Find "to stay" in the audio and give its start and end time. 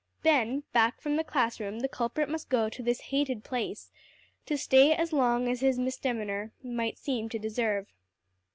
4.47-4.93